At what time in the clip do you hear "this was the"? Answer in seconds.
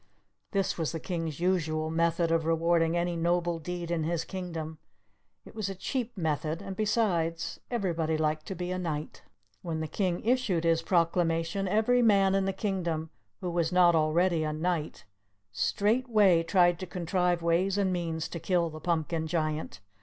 0.49-0.99